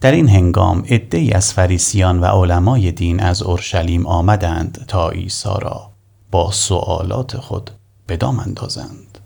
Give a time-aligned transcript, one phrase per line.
[0.00, 5.90] در این هنگام عدهای از فریسیان و علمای دین از اورشلیم آمدند تا عیسی را
[6.30, 7.70] با سؤالات خود
[8.08, 9.18] بدام اندازند.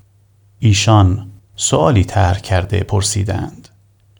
[0.58, 3.68] ایشان سؤالی طرح کرده پرسیدند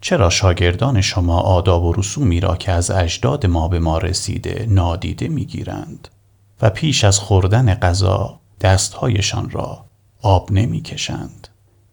[0.01, 5.29] چرا شاگردان شما آداب و رسومی را که از اجداد ما به ما رسیده نادیده
[5.29, 6.09] می‌گیرند
[6.63, 9.85] و پیش از خوردن غذا دستهایشان را
[10.23, 11.49] آب نمی‌کشند؟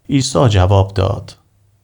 [0.09, 1.35] عیسی جواب داد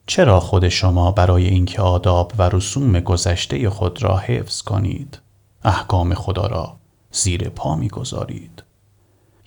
[0.07, 5.19] چرا خود شما برای اینکه آداب و رسوم گذشته خود را حفظ کنید؟
[5.63, 6.75] احکام خدا را
[7.11, 8.63] زیر پا می‌گذارید.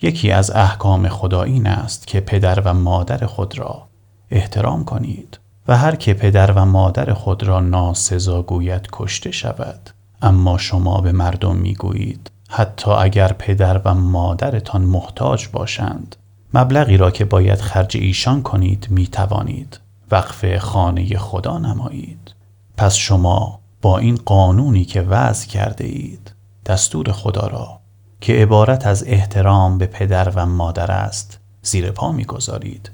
[0.03, 3.89] یکی از احکام خدا این است که پدر و مادر خود را
[4.31, 9.91] احترام کنید و هر که پدر و مادر خود را ناسزا گوید کشته شود.
[10.23, 16.17] اما شما به مردم می‌گویید حتی اگر پدر و مادرتان محتاج باشند
[16.55, 22.35] مبلغی را که باید خرج ایشان کنید می توانید وقف خانه خدا نمایید.
[22.77, 26.35] پس شما با این قانونی که وضع کرده اید
[26.67, 27.81] دستور خدا را
[28.21, 32.91] که عبارت از احترام به پدر و مادر است زیر پا می‌گذارید.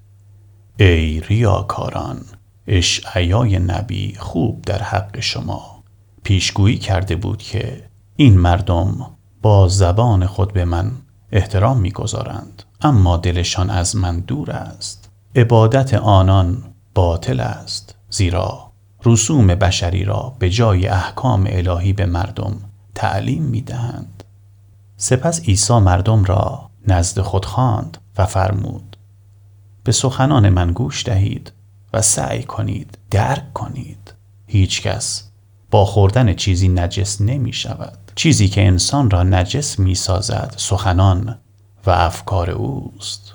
[0.78, 2.20] ای ریاکاران
[2.66, 5.82] اشعیای نبی خوب در حق شما.
[6.22, 7.84] پیشگویی کرده بود که
[8.16, 9.06] این مردم
[9.42, 10.92] با زبان خود به من
[11.32, 15.10] احترام می‌گذارند اما دلشان از من دور است.
[15.36, 17.94] عبادت آنان باطل است.
[18.10, 18.70] زیرا
[19.04, 22.56] رسوم بشری را به جای احکام الهی به مردم
[22.94, 24.24] تعلیم می دهند.
[24.96, 28.96] سپس عیسی مردم را نزد خود خواند و فرمود
[29.84, 31.52] به سخنان من گوش دهید
[31.92, 34.14] و سعی کنید درک کنید.
[34.46, 35.30] هیچکس
[35.70, 37.98] با خوردن چیزی نجس نمی شود.
[38.14, 41.38] چیزی که انسان را نجس می سازد سخنان
[41.86, 43.34] و افکار اوست.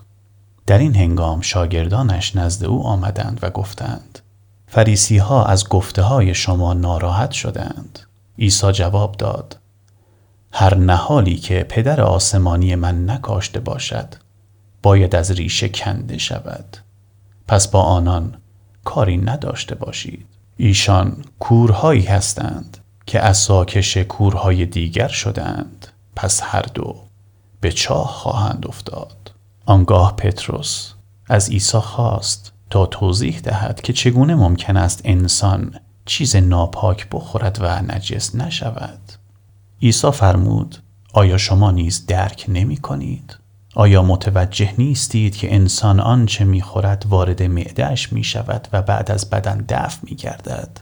[0.70, 4.20] در این هنگام شاگردانش نزد او آمدند و گفتند
[4.68, 8.00] فریسی ها از گفته های شما ناراحت شدند.
[8.40, 9.60] عیسی جواب داد
[10.52, 14.16] هر نهالی که پدر آسمانی من نکاشته باشد
[14.84, 16.78] باید از ریشه کنده شود.
[17.48, 18.38] پس با آنان
[18.84, 20.26] کاری نداشته باشید.
[20.58, 26.96] ایشان کورهایی هستند که اساکش کورهای دیگر شدند پس هر دو
[27.62, 29.39] به چاه خواهند افتاد.
[29.70, 30.94] آنگاه پتروس
[31.28, 35.76] از عیسی خواست تا توضیح دهد که چگونه ممکن است انسان
[36.06, 39.00] چیز ناپاک بخورد و نجس نشود
[39.82, 40.78] عیسی فرمود
[41.14, 43.38] آیا شما نیز درک نمی کنید؟
[43.76, 49.66] آیا متوجه نیستید که انسان آنچه می‌خورد وارد معدهش می شود و بعد از بدن
[49.70, 50.82] دفع می گردد؟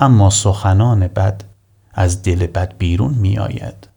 [0.00, 1.44] اما سخنان بد
[1.92, 3.95] از دل بد بیرون می آید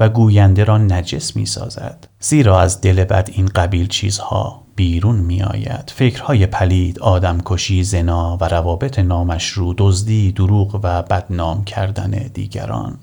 [0.00, 5.42] و گوینده را نجس می سازد زیرا از دل بد این قبیل چیزها بیرون می
[5.42, 12.98] آید فکرهای پلید آدمکشی زنا و روابط نامشروع دزدی دروغ و بدنام کردن دیگران.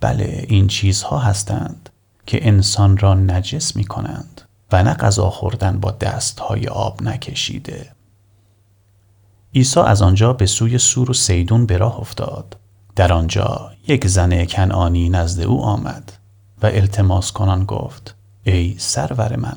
[0.00, 1.90] بله این چیزها هستند
[2.26, 4.40] که انسان را نجس می کنند
[4.72, 7.92] و نه غذا خوردن با دستهای آب نکشیده.
[9.54, 12.56] عیسی از آنجا به سوی سور و سیدون به راه افتاد.
[12.98, 16.12] در آنجا یک زن کنعانی نزد او آمد
[16.62, 18.14] و التماس کنان گفت
[18.44, 19.56] ای سرور من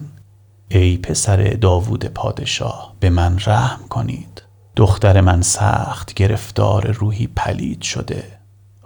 [0.70, 4.42] ای پسر داوود پادشاه به من رحم کنید.
[4.76, 8.24] دختر من سخت گرفتار روحی پلید شده.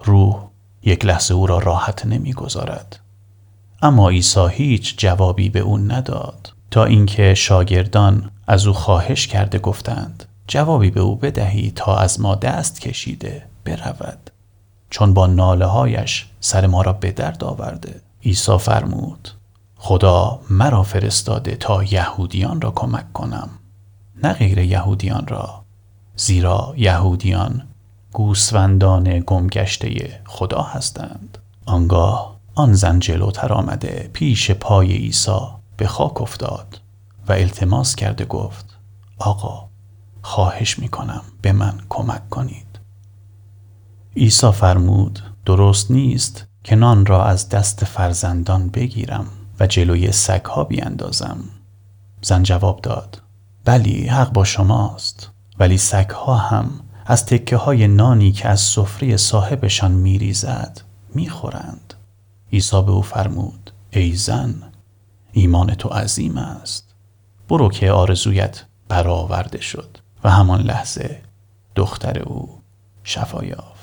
[0.04, 0.48] روح
[0.84, 3.00] یک لحظه او را راحت نمی‌گذارد
[3.82, 6.54] اما عیسی هیچ جوابی به او نداد.
[6.72, 12.36] تا اینکه شاگردان از او خواهش کرده گفتند جوابی به او بدهی تا از ما
[12.36, 14.32] دست کشیده برود.
[14.90, 18.02] چون با ناله هایش سر ما را به درد آورده.
[18.24, 19.30] عیسی فرمود
[19.78, 23.50] خدا مرا فرستاده تا یهودیان را کمک کنم
[24.24, 25.64] نه غیر یهودیان را
[26.16, 27.68] زیرا یهودیان
[28.14, 31.38] گوسفندان گمگشته خدا هستند.
[31.66, 35.40] آنگاه آن زن جلوتر آمده پیش پای عیسی
[35.78, 36.82] به خاک افتاد
[37.28, 38.78] و التماس کرده گفت
[39.18, 39.66] آقا
[40.22, 42.65] خواهش می کنم به من کمک کنید.
[44.18, 49.26] عیسی فرمود درست نیست که نان را از دست فرزندان بگیرم
[49.60, 51.38] و جلوی سگها بیاندازم
[52.22, 53.22] زن جواب داد
[53.66, 55.30] بلی حق با شماست.
[55.60, 56.70] ولی سگها هم
[57.06, 60.82] از تکه های نانی که از سفره صاحبشان میریزد
[61.16, 61.94] می‌خورند.
[62.54, 64.56] عیسی به او فرمود ای زن
[65.32, 66.96] ایمان تو عظیم است.
[67.50, 71.22] برو که آرزویت برآورده شد و همان لحظه
[71.76, 72.62] دختر او
[73.04, 73.75] شفا یافت.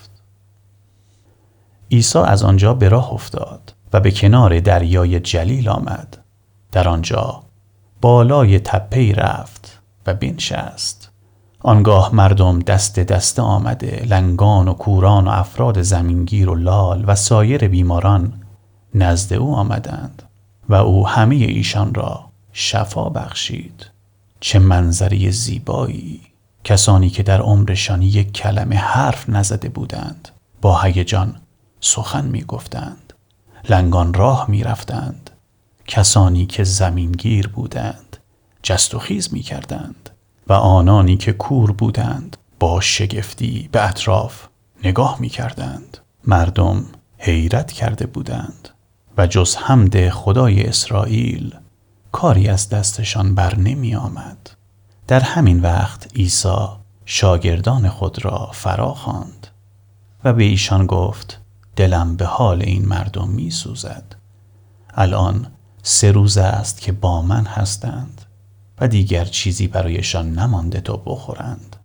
[1.92, 6.18] عیسی از آنجا به راه افتاد و به کنار دریای جلیل آمد.
[6.72, 7.42] در آنجا
[8.00, 11.10] بالای تپهی رفت و بنشست.
[11.60, 17.68] آنگاه مردم دست دسته آمده لنگان و کوران و افراد زمینگیر و لال و سایر
[17.68, 18.32] بیماران
[18.94, 20.22] نزد او آمدند
[20.68, 23.86] و او همه ایشان را شفا بخشید.
[24.40, 26.20] چه منظری زیبایی!
[26.64, 30.28] کسانی که در عمرشان یک کلمه حرف نزده بودند
[30.62, 31.34] با هیجان
[31.84, 33.12] سخن می گفتند
[33.68, 35.30] لنگان راه می رفتند
[35.86, 38.16] کسانی که زمینگیر بودند
[38.62, 40.10] جست و خیز می کردند
[40.48, 44.46] و آنانی که کور بودند با شگفتی به اطراف
[44.84, 46.84] نگاه می کردند مردم
[47.18, 48.68] حیرت کرده بودند.
[49.18, 51.54] و جز حمد خدای اسرائیل
[52.12, 54.50] کاری از دستشان بر نمی آمد.
[55.06, 56.66] در همین وقت عیسی
[57.04, 59.46] شاگردان خود را فرا خواند
[60.24, 61.40] و به ایشان گفت
[61.76, 64.14] دلم به حال این مردم می سوزد
[64.94, 65.46] الان
[65.82, 68.22] سه روز است که با من هستند
[68.80, 71.76] و دیگر چیزی برایشان نمانده تا بخورند.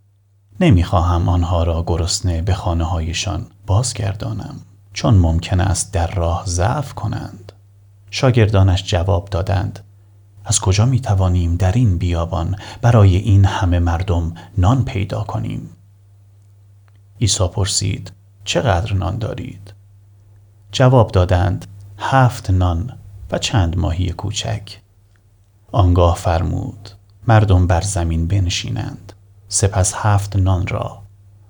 [0.60, 4.60] نمی‌خواهم آنها را گرسنه به خانه هایشان بازگردانم
[4.92, 7.52] چون ممکن است در راه ضعف کنند.
[8.10, 9.80] شاگردانش جواب دادند
[10.44, 15.70] از کجا می توانیم در این بیابان برای این همه مردم نان پیدا کنیم؟
[17.20, 18.12] عیسی پرسید
[18.44, 19.77] چقدر نان دارید؟
[20.72, 21.66] جواب دادند
[21.98, 22.98] هفت نان
[23.30, 24.80] و چند ماهی کوچک.
[25.72, 26.90] آنگاه فرمود
[27.28, 29.12] مردم بر زمین بنشینند.
[29.48, 31.02] سپس هفت نان را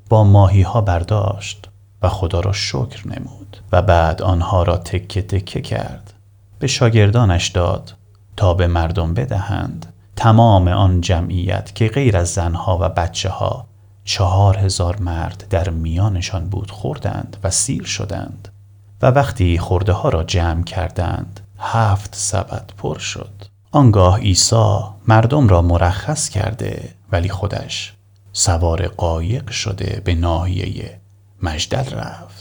[0.08, 1.68] با ماهی ها برداشت
[2.02, 6.12] و خدا را شکر نمود و بعد آنها را تکه تکه کرد.
[6.58, 7.94] به شاگردانش داد
[8.36, 13.66] تا به مردم بدهند تمام آن جمعیت که غیر از زنها و بچه ها
[14.04, 18.48] چهار هزار مرد در میانشان بود خوردند و سیر شدند.
[19.02, 23.44] و وقتی خورده ها را جمع کردند هفت سبد پر شد.
[23.70, 24.78] آنگاه عیسی
[25.08, 27.94] مردم را مرخص کرده ولی خودش
[28.32, 31.00] سوار قایق شده به ناحیه
[31.42, 32.37] مجدل رفت.